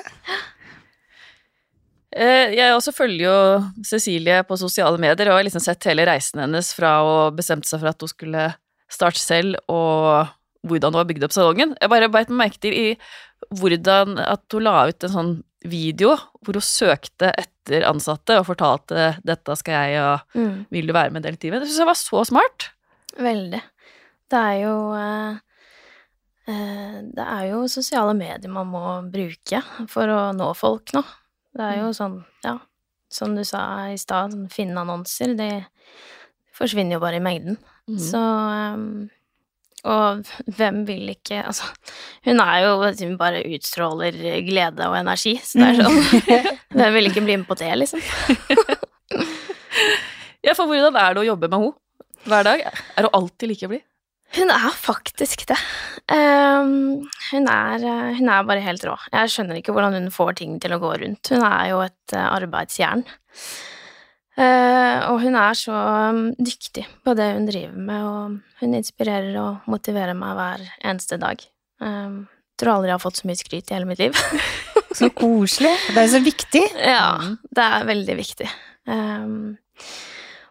[2.09, 6.41] Eh, Jeg også følger jo Cecilie på sosiale medier og har liksom sett hele reisen
[6.41, 8.47] hennes fra å bestemte seg for at hun skulle
[8.89, 10.25] starte selv, og
[10.67, 11.75] hvordan hun har bygd opp salongen.
[11.79, 12.87] Jeg bare beit meg merke til i
[13.55, 15.31] hvordan at hun la ut en sånn
[15.67, 20.93] video hvor hun søkte etter ansatte og fortalte 'dette skal jeg', og Mm, 'vil du
[20.93, 21.59] være med detektiven'?
[21.59, 22.69] Det syns jeg var så smart.
[23.17, 23.61] veldig.
[24.29, 25.37] Det er jo eh,
[26.47, 31.03] eh, Det er jo sosiale medier man må bruke for å nå folk nå.
[31.55, 32.59] Det er jo sånn, ja,
[33.09, 35.65] som du sa i stad, sånn finne annonser, det
[36.53, 37.57] forsvinner jo bare i mengden.
[37.89, 37.97] Mm.
[37.97, 39.09] Så um,
[39.87, 40.25] og
[40.57, 41.69] hvem vil ikke Altså,
[42.27, 45.99] hun er jo Hun bare utstråler glede og energi, så det er sånn
[46.79, 48.03] Hvem vil ikke bli med på det, liksom?
[50.45, 52.61] Ja, for hvordan er det å jobbe med henne hver dag?
[52.63, 53.83] Er hun alltid like blid?
[54.37, 55.57] Hun er faktisk det.
[56.13, 58.93] Um, hun, er, eh, hun er bare helt rå.
[59.09, 61.31] Jeg skjønner ikke hvordan hun får ting til å gå rundt.
[61.33, 63.01] Hun er jo et uh, arbeidsjern.
[64.39, 69.33] Uh, og hun er så um, dyktig på det hun driver med, og hun inspirerer
[69.41, 71.43] og motiverer meg hver eneste dag.
[71.83, 72.21] Um,
[72.59, 74.15] tror aldri jeg har fått så mye skryt i hele mitt liv.
[74.99, 75.73] så koselig.
[75.91, 76.63] Det er så viktig.
[76.93, 77.09] Ja,
[77.51, 78.47] det er veldig viktig.
[78.87, 79.57] Um,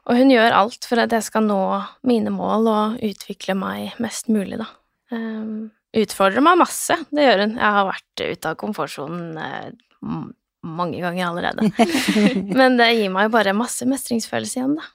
[0.08, 1.60] og hun gjør alt for at jeg skal nå
[2.08, 4.68] mine mål og utvikle meg mest mulig, da.
[5.12, 7.56] Um, utfordrer meg masse, det gjør hun.
[7.56, 10.28] Jeg har vært ute av komfortsonen uh,
[10.68, 11.68] mange ganger allerede.
[12.60, 14.88] Men det gir meg jo bare masse mestringsfølelse igjen, da.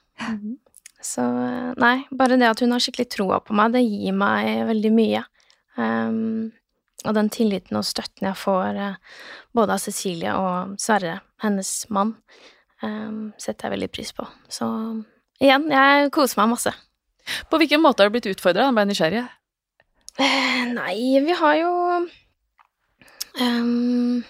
[1.04, 1.22] Så
[1.80, 5.24] nei, bare det at hun har skikkelig troa på meg, det gir meg veldig mye.
[5.76, 6.52] Um,
[7.04, 9.20] og den tilliten og støtten jeg får uh,
[9.56, 12.14] både av Cecilie og Sverre, hennes mann,
[12.80, 14.26] um, setter jeg veldig pris på.
[14.48, 14.66] Så
[15.42, 16.72] igjen, jeg koser meg masse.
[17.50, 18.70] På hvilken måte har du blitt utfordra?
[18.72, 19.24] Ble nysgjerrig?
[20.16, 21.72] Uh, nei, vi har jo
[23.42, 24.24] um,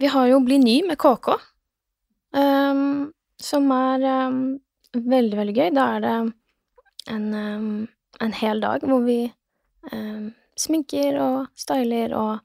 [0.00, 1.34] Vi har jo Bli ny med KK,
[2.32, 3.10] um,
[3.40, 4.38] som er um,
[4.94, 5.66] veldig, veldig gøy.
[5.76, 6.14] Da er det
[7.12, 7.26] en,
[8.24, 9.20] en hel dag hvor vi
[10.60, 12.40] sminker og styler og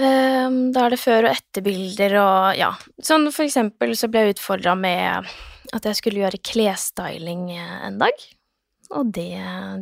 [0.00, 2.70] Um, da er det før- og etterbilder og ja.
[3.04, 5.28] Sånn for eksempel så ble jeg utfordra med
[5.76, 8.22] at jeg skulle gjøre klesstyling en dag.
[8.96, 9.34] Og det,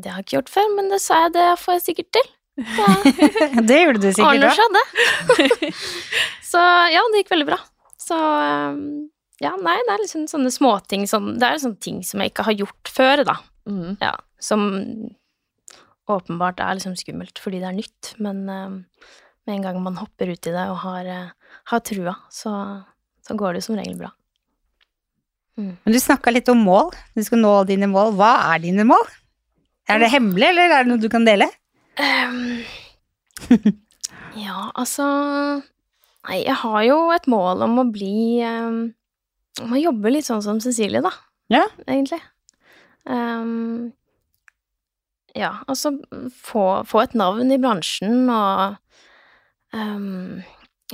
[0.03, 2.33] det har jeg ikke gjort før, men det sa jeg, det får jeg sikkert til.
[3.69, 5.71] det gjorde du sikkert Ordner seg, det.
[6.51, 7.59] så ja, det gikk veldig bra.
[8.03, 8.83] Så um,
[9.43, 12.49] ja, nei, det er liksom sånne småting sånn, Det er sånne ting som jeg ikke
[12.49, 13.39] har gjort før, da.
[13.69, 13.99] Mm.
[14.03, 14.63] Ja, som
[16.09, 18.79] åpenbart er liksom skummelt fordi det er nytt, men um,
[19.47, 22.53] med en gang man hopper ut i det og har, uh, har trua, så,
[23.27, 24.11] så, går det som regel bra.
[25.59, 25.75] Mm.
[25.85, 26.93] Men du snakka litt om mål.
[27.19, 28.13] Du skal nå dine mål.
[28.19, 29.07] Hva er dine mål?
[29.91, 31.49] Er det hemmelig, eller er det noe du kan dele?
[31.99, 32.63] Um,
[34.45, 35.05] ja, altså
[36.29, 38.83] Nei, jeg har jo et mål om å bli um,
[39.65, 41.11] Om å jobbe litt sånn som Cecilie, da.
[41.51, 41.65] Ja.
[41.89, 42.21] Egentlig.
[43.09, 43.91] Um,
[45.35, 45.95] ja, altså
[46.35, 48.77] få, få, et navn i bransjen og
[49.73, 50.39] um,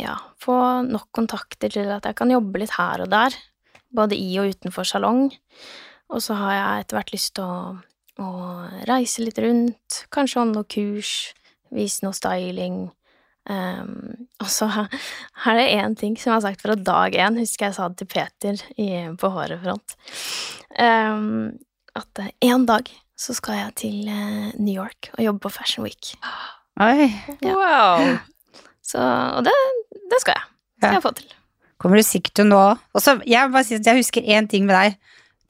[0.01, 3.37] ja, få nok kontakter til at jeg kan jobbe litt her og der,
[3.95, 5.27] både i og utenfor salong.
[6.13, 7.59] Og så har jeg etter hvert lyst til å,
[8.23, 8.31] å
[8.89, 11.33] reise litt rundt, kanskje holde noe kurs,
[11.75, 12.85] vise noe styling.
[13.45, 14.69] Um, og så
[15.49, 18.01] er det én ting som jeg har sagt fra dag én, husker jeg sa det
[18.01, 18.89] til Peter i,
[19.21, 19.97] på Hårefront,
[20.81, 21.51] um,
[21.95, 22.89] at én dag
[23.21, 26.15] så skal jeg til uh, New York og jobbe på Fashion Week.
[26.83, 27.11] Oi.
[27.45, 27.55] Ja.
[27.55, 28.15] Wow.
[28.85, 29.53] Så, og det,
[30.13, 30.49] det skal jeg.
[30.77, 31.31] Det skal jeg få til.
[31.81, 33.23] Kommer du sikkert til nå òg.
[33.27, 34.99] jeg jeg husker én ting med deg.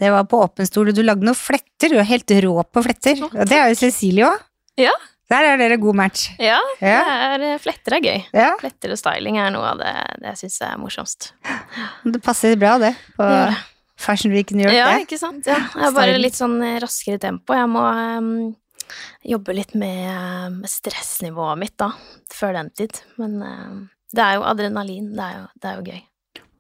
[0.01, 1.93] Det var på åpen stol, og du lagde noen fletter.
[1.93, 3.21] Du er helt rå på fletter.
[3.31, 4.47] Og det er jo Cecilie òg.
[4.81, 4.95] Ja.
[5.33, 6.27] Der er dere god match.
[6.43, 6.99] Ja, ja.
[7.33, 8.19] Er, eh, fletter er gøy.
[8.37, 8.51] Ja.
[8.61, 11.31] Fletter og styling er noe av det, det jeg syns er morsomst.
[12.05, 12.93] Det passer bra, det.
[13.17, 13.55] På ja.
[13.97, 14.77] Fashion Week New York.
[14.77, 15.47] Ja, ikke sant.
[15.49, 15.57] Ja.
[15.73, 17.57] Jeg har bare litt sånn eh, raskere tempo.
[17.57, 18.53] Jeg må um,
[19.25, 21.93] jobbe litt med, med, stressnivået mitt, da.
[22.35, 23.01] Før den tid.
[23.21, 23.79] Men um,
[24.13, 25.09] det er jo adrenalin.
[25.17, 26.03] Det er jo, det er jo gøy.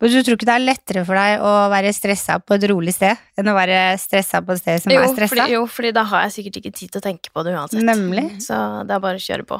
[0.04, 2.92] Men du tror ikke det er lettere for deg å være stressa på et rolig
[2.92, 5.32] sted enn å være stressa på et sted som jo, er stressa?
[5.32, 7.80] Fordi, jo, fordi da har jeg sikkert ikke tid til å tenke på det uansett.
[7.88, 8.26] Nemlig.
[8.44, 9.58] Så det er bare å kjøre på.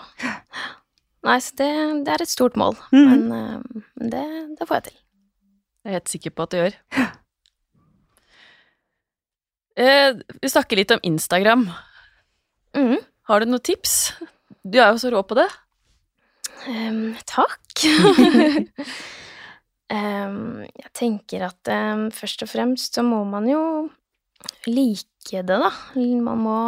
[1.24, 1.70] Nei, så det,
[2.04, 3.08] det er et stort mål, mm.
[3.08, 4.26] men uh, det,
[4.58, 5.00] det, får jeg til.
[5.80, 6.78] Jeg er helt sikker på at du gjør.
[9.80, 11.64] Eh, vi snakker litt om Instagram.
[12.76, 13.00] Mm.
[13.26, 14.12] Har du noen tips?
[14.60, 15.48] Du er jo så rå på det.
[16.68, 17.88] Um, takk.
[19.92, 23.62] um, jeg tenker at um, først og fremst så må man jo
[24.68, 25.70] like det, da.
[25.94, 26.58] Man må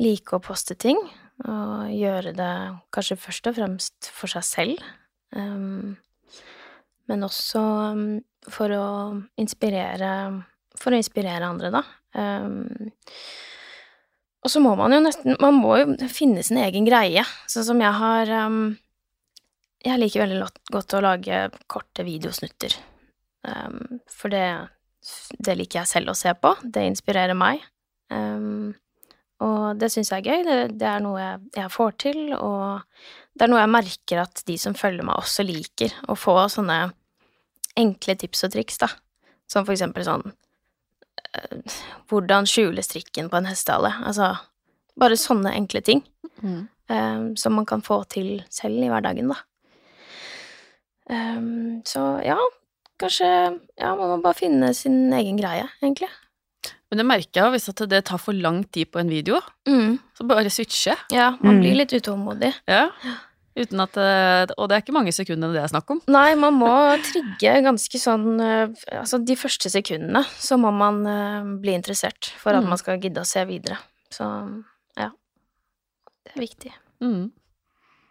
[0.00, 0.98] like å poste ting,
[1.42, 2.52] og gjøre det
[2.94, 4.84] kanskje først og fremst for seg selv.
[5.32, 7.62] men også
[8.52, 8.86] for å
[9.40, 10.10] inspirere
[10.76, 11.82] For å inspirere andre, da.
[14.42, 17.24] og så må man jo nesten Man må jo finne sin egen greie.
[17.48, 18.32] Sånn som jeg har
[19.82, 20.38] jeg liker veldig
[20.72, 22.74] godt å lage korte videosnutter.
[23.42, 24.46] Um, for det,
[25.38, 26.54] det, liker jeg selv å se på.
[26.62, 27.64] Det inspirerer meg.
[28.12, 28.74] Um,
[29.42, 30.44] og det syns jeg er gøy.
[30.46, 32.84] Det, det er noe jeg, jeg, får til, og
[33.34, 35.96] det er noe jeg merker at de som følger meg, også liker.
[36.06, 36.78] Å få sånne
[37.78, 38.92] enkle tips og triks, da.
[39.50, 41.76] Som for eksempel sånn uh,
[42.08, 43.90] Hvordan skjule strikken på en hestehale.
[44.06, 44.34] Altså,
[45.00, 46.06] Bare sånne enkle ting
[46.42, 46.68] Mm.
[46.88, 49.36] Um, som man kan få til selv i hverdagen, da.
[51.10, 52.36] Ehm, så ja,
[53.00, 56.08] kanskje Ja, man må bare finne sin egen greie, egentlig.
[56.90, 59.40] Men det merker jeg jo, hvis at det tar for lang tid på en video,
[59.66, 59.98] Mm.
[60.14, 60.94] så bare switche.
[61.10, 61.60] Ja, man Mm.
[61.62, 62.54] blir litt utålmodig.
[62.68, 62.90] Ja.
[63.56, 63.96] Uten at
[64.58, 66.00] Og det er ikke mange sekundene det er snakk om.
[66.08, 68.68] Nei, man må trigge ganske sånn eh,
[69.00, 72.68] Altså, de første sekundene så må man eh, bli interessert for at Mm.
[72.68, 73.78] man skal gidde å se videre.
[74.10, 74.64] Så
[74.96, 75.10] ja.
[76.24, 76.72] Det er viktig.
[77.02, 77.30] Mm.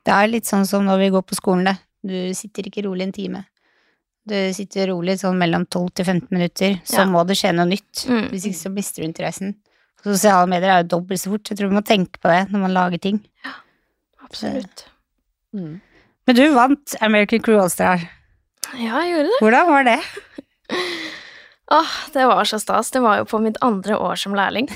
[0.06, 1.78] Det er litt sånn som når vi går på skolen, det.
[2.04, 3.44] Du sitter ikke rolig en time.
[4.28, 7.06] Du sitter rolig sånn mellom 12 til 15 minutter, så Ja.
[7.10, 8.06] må det skje noe nytt.
[8.08, 8.30] Mm.
[8.30, 9.56] Hvis ikke så mister du interessen.
[10.04, 12.50] Sosiale medier er jo dobbelt så fort, så jeg tror du må tenke på det
[12.52, 13.20] når man lager ting.
[13.46, 13.52] Ja,
[14.24, 14.86] Absolutt.
[15.54, 15.82] Mm.
[16.28, 17.98] Men du vant American Crew All-Star.
[18.78, 19.40] Ja, jeg gjorde det.
[19.42, 20.00] Hvordan var det?
[21.72, 22.92] Åh, det var så stas.
[22.92, 24.70] Det var jo på mitt andre år som lærling.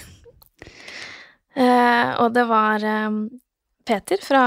[1.56, 3.10] Eh, og det var eh,
[3.88, 4.42] Peter fra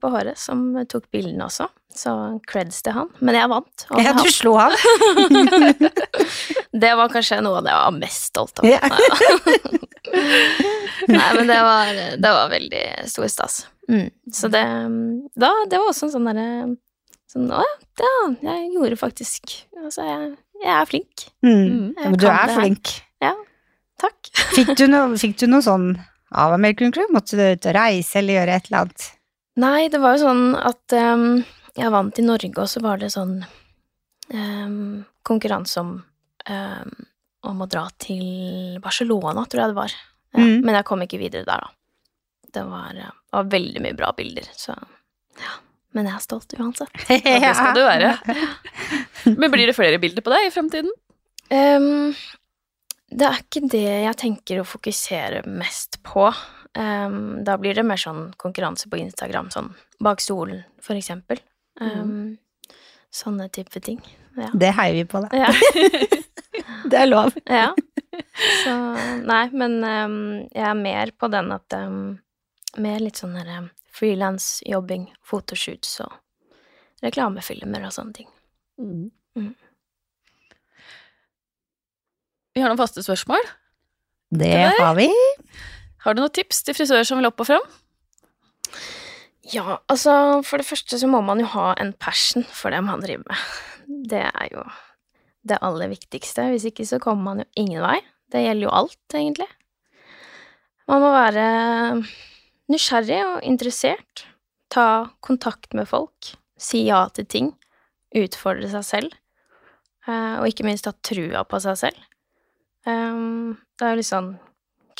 [0.00, 2.12] på håret som tok bildene også, så
[2.48, 3.08] creds til han.
[3.20, 3.86] Men jeg vant.
[3.90, 4.72] og Ja, han- du slo han.
[6.80, 8.66] Det var kanskje noe av det jeg var mest stolt av.
[8.68, 8.78] Ja.
[11.10, 11.90] Nei, men det var,
[12.22, 13.60] det var veldig stor stas.
[13.90, 14.08] Mm.
[14.32, 14.62] Så det
[15.34, 16.46] da, Det var også en sånn derre
[17.30, 17.62] Sånn, å
[17.98, 20.28] ja, jeg gjorde faktisk Altså, jeg,
[20.62, 21.24] jeg er flink.
[21.46, 21.90] Mm.
[21.96, 22.90] Jeg Ja, men du er flink.
[23.22, 23.32] Ja.
[24.00, 24.30] Takk.
[24.54, 25.88] Fikk du, noe, fikk du noe sånn
[26.30, 27.06] av American Crew?
[27.14, 29.06] Måtte du ut og reise eller gjøre et eller annet?
[29.60, 31.40] Nei, det var jo sånn at ehm,
[31.80, 33.40] jeg vant i Norge, og så var det sånn
[34.34, 36.92] um, konkurranse om um,
[37.40, 39.92] om å dra til Barcelona, tror jeg det var.
[39.96, 40.60] Ja, Mm.
[40.62, 41.70] Men jeg kom ikke videre der, da.
[42.54, 44.76] Det var, eh, var veldig mye bra bilder, så
[45.40, 45.56] ja.
[45.90, 47.00] Men jeg er stolt uansett.
[47.10, 48.12] Ja, det skal du være.
[49.40, 50.92] Men blir det flere bilder på deg i fremtiden?
[51.50, 52.14] Um,
[53.10, 56.28] det er ikke det jeg tenker å fokusere mest på.
[56.78, 61.42] Um, da blir det mer sånn konkurranse på Instagram, sånn bak stolen, for eksempel.
[61.80, 62.38] Ehm,
[63.10, 63.98] Sånne type ting.
[64.38, 64.52] Ja.
[64.54, 65.30] Det heier vi på, da.
[65.34, 65.50] Ja.
[66.90, 67.34] Det er lov.
[67.60, 67.72] ja.
[68.62, 68.74] Så
[69.26, 70.14] nei, men um,
[70.54, 72.18] jeg er mer på den at um,
[72.78, 76.12] Mer litt sånn derre frilansjobbing, fotoshoots og
[77.02, 78.28] reklamefilmer og sånne ting.
[78.78, 79.50] Mm.
[82.54, 83.42] Vi har noen faste spørsmål.
[84.30, 85.08] Det har vi.
[86.06, 87.66] Har du noen tips til frisører som vil opp og fram?
[89.50, 90.12] Ja, altså
[90.46, 93.46] for det første så må man jo ha en passion for det man driver med.
[94.10, 94.64] Det er jo
[95.48, 96.44] det aller viktigste.
[96.52, 97.98] Hvis ikke så kommer man jo ingen vei.
[98.30, 99.48] Det gjelder jo alt, egentlig.
[100.90, 101.46] Man må være
[102.70, 104.26] nysgjerrig og interessert.
[104.70, 106.34] Ta kontakt med folk.
[106.60, 107.50] Si ja til ting.
[108.14, 109.16] Utfordre seg selv.
[110.06, 112.06] Eh, Og ikke minst ha trua på seg selv.
[112.86, 114.30] Um, Det er jo litt sånn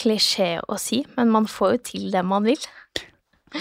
[0.01, 2.61] klisjé å si, men man får jo til det man vil.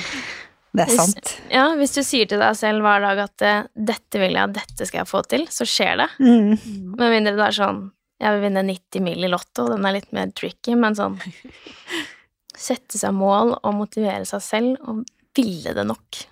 [0.69, 1.31] Det er Hvis- sant.
[1.49, 4.85] Ja, hvis du sier til deg selv hver dag at eh, 'dette vil jeg, dette
[4.85, 6.09] skal jeg få til', så skjer det.
[6.19, 6.93] Mm.
[6.97, 7.79] Med mindre det er sånn
[8.21, 9.23] 'jeg vil vinne 90 mill.
[9.23, 11.17] i Lotto', den er litt mer tricky, men sånn
[12.59, 15.05] Sette seg mål og motivere seg selv og
[15.37, 16.25] ville det nok.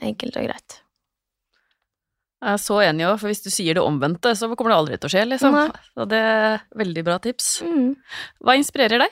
[0.00, 0.76] Enkelt og greit.
[2.42, 4.96] Jeg er så enig òg, for hvis du sier det omvendte, så kommer det aldri
[4.98, 5.52] til å skje, liksom.
[5.52, 5.70] Nei.
[5.94, 7.62] Så det er veldig bra tips.
[7.66, 7.96] Mm.
[8.42, 9.10] Hva inspirerer deg?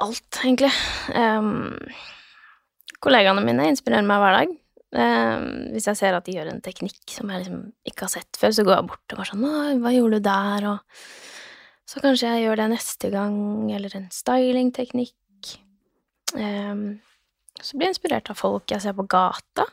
[0.00, 0.72] Alt, egentlig.
[1.16, 1.78] Em,
[3.04, 4.56] kollegaene mine inspirerer meg hver dag.
[4.98, 8.38] Em, hvis jeg ser at de gjør en teknikk som jeg liksom ikke har sett
[8.40, 11.02] før, så går jeg bort og bare sånn hva gjorde du der?' og
[11.88, 13.36] så kanskje jeg gjør det neste gang,
[13.72, 15.54] eller en stylingteknikk.
[16.36, 17.00] Em,
[17.56, 19.64] så blir jeg inspirert av folk jeg ser på gata.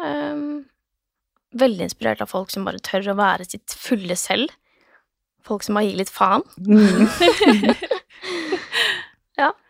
[0.00, 0.64] Em,
[1.52, 4.48] veldig inspirert av folk som bare tør å være sitt fulle selv.
[5.44, 6.44] Folk som har gitt litt faen.
[6.64, 7.04] Mm.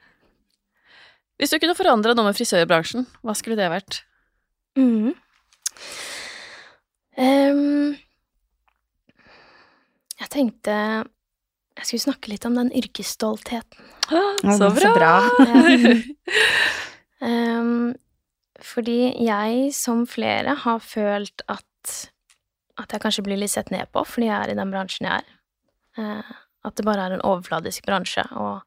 [1.39, 4.01] Hvis du kunne forandra noe med frisørbransjen, hva skulle det vært?
[4.79, 5.15] Mm.
[7.19, 7.95] Um,
[10.19, 10.75] jeg tenkte
[11.79, 13.87] jeg skulle snakke litt om den yrkesstoltheten.
[14.59, 14.91] Så bra!
[14.97, 15.13] bra.
[17.23, 17.93] um,
[18.73, 21.95] fordi jeg, som flere, har følt at,
[22.83, 25.23] at jeg kanskje blir litt sett ned på fordi jeg er i den bransjen jeg
[25.23, 25.37] er.
[25.99, 26.35] Uh,
[26.67, 28.65] at det bare er en overfladisk bransje, og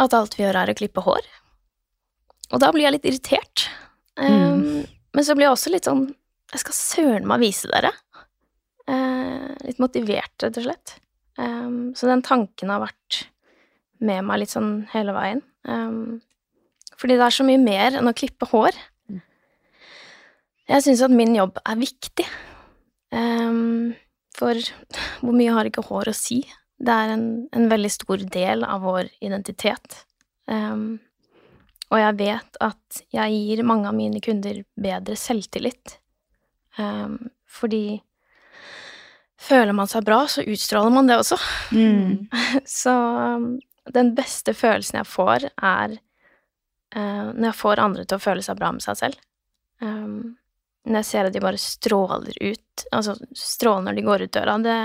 [0.00, 1.26] at alt vi gjør, er å klippe hår.
[2.52, 3.68] Og da blir jeg litt irritert.
[4.20, 6.04] Ehm, Men så blir jeg også litt sånn
[6.52, 7.90] Jeg skal søren meg vise dere.
[8.86, 10.92] Uh, litt motivert, rett og slett.
[11.40, 13.24] Um, så den tanken har vært
[13.98, 15.40] med meg litt sånn hele veien.
[15.66, 16.20] Um,
[17.00, 18.76] fordi det er så mye mer enn å klippe hår.
[20.68, 22.28] Jeg syns at min jobb er viktig.
[24.34, 24.58] For
[25.22, 26.40] hvor mye har ikke hår å si?
[26.84, 30.04] Det er en, en veldig stor del av vår identitet.
[30.50, 30.98] Um,
[31.92, 35.98] og jeg vet at jeg gir mange av mine kunder bedre selvtillit.
[36.76, 38.02] Um, fordi
[39.40, 41.38] føler man seg bra, så utstråler man det også.
[41.76, 42.26] Mm.
[42.82, 43.52] Så um,
[43.94, 45.98] den beste følelsen jeg får, er
[46.96, 49.20] uh, når jeg får andre til å føle seg bra med seg selv.
[49.84, 54.54] Når jeg ser at de bare stråler ut, altså stråler når de går ut døra,
[54.62, 54.76] det,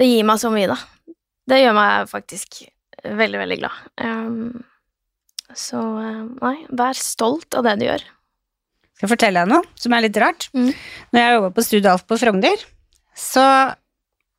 [0.00, 1.14] det gir meg så mye, da.
[1.50, 2.62] Det gjør meg faktisk
[3.04, 3.84] veldig, veldig glad.
[4.00, 4.64] Um,
[5.54, 8.04] så uh, nei, vær stolt av det du gjør.
[8.94, 10.48] Skal jeg fortelle deg noe som er litt rart?
[10.54, 10.70] Mm.
[11.12, 12.62] Når jeg jobba på Studio Alf på Frogner,
[13.18, 13.44] så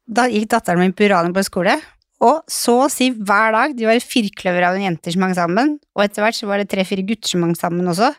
[0.06, 1.76] da gikk datteren min på Uranium på skole,
[2.24, 5.74] og så å si hver dag De var firkløver av en jenter som hang sammen,
[5.96, 8.14] og etter hvert så var det tre-fire gutter som hang sammen også.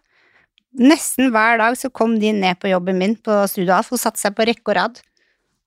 [0.77, 4.21] Nesten hver dag så kom de ned på jobben min på Studio Alf og satte
[4.21, 5.01] seg på rekke og rad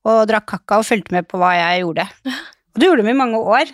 [0.08, 2.08] og drakk kakao og fulgte med på hva jeg gjorde.
[2.70, 3.72] Og det gjorde de i mange år.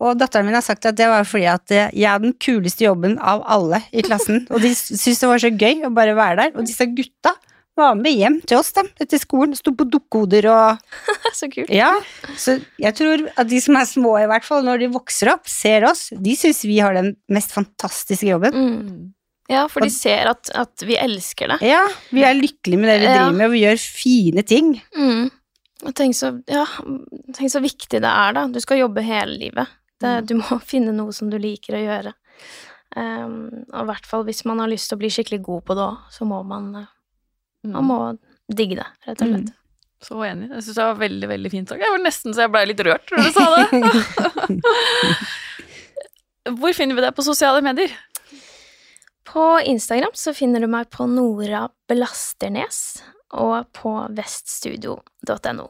[0.00, 3.18] Og datteren min har sagt at det var fordi at jeg hadde den kuleste jobben
[3.18, 6.54] av alle i klassen, og de syntes det var så gøy å bare være der.
[6.56, 7.34] Og disse gutta
[7.78, 10.80] var med hjem til oss dem, etter skolen, sto på dukkehoder og
[11.38, 11.70] så kult.
[11.74, 11.92] Ja,
[12.40, 15.48] så jeg tror at de som er små, i hvert fall, når de vokser opp,
[15.50, 18.56] ser oss, de syns vi har den mest fantastiske jobben.
[18.56, 19.10] Mm.
[19.50, 21.58] Ja, for de ser at, at vi elsker det.
[21.66, 21.82] Ja,
[22.14, 24.76] vi er lykkelige med det vi driver med, og vi gjør fine ting.
[24.94, 25.30] Mm.
[25.96, 26.66] Tenk så, ja,
[27.36, 28.46] tenk så viktig det er, da.
[28.52, 29.70] Du skal jobbe hele livet.
[30.00, 30.26] Det, Mm.
[30.26, 32.12] du må finne noe som du liker å gjøre.
[32.96, 33.34] Um,
[33.70, 35.84] og i hvert fall hvis man har lyst til å bli skikkelig god på det
[35.84, 36.70] òg, så må man,
[37.62, 37.70] mm.
[37.76, 37.98] man må
[38.50, 39.52] digge det, rett og slett.
[40.00, 40.48] Så enig.
[40.48, 41.72] Jeg syns det var veldig veldig fint.
[41.76, 43.66] Jeg var nesten så jeg blei litt rørt når du sa det.
[46.60, 47.92] Hvor finner vi deg på sosiale medier?
[49.26, 52.80] På Instagram så finner du meg på Nora Belasternes
[53.36, 55.68] og på veststudio.no.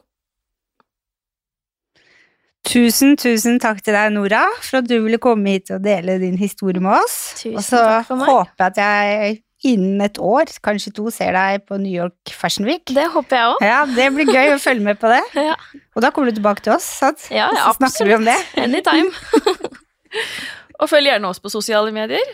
[2.61, 6.37] Tusen, tusen takk til deg, Nora, for at du ville komme hit og dele din
[6.37, 7.15] historie med oss.
[7.39, 9.39] Tusen og så håper jeg at jeg
[9.71, 12.85] innen et år, kanskje to, ser deg på New York Fashion Week.
[12.89, 13.65] Det håper jeg òg.
[13.65, 15.21] Ja, det blir gøy å følge med på det.
[15.51, 15.57] Ja.
[15.97, 17.25] Og da kommer du tilbake til oss, sant?
[17.33, 18.37] Ja, ja, så snakker vi om det.
[18.61, 19.11] Anytime.
[20.81, 22.33] Og følg gjerne oss på sosiale medier.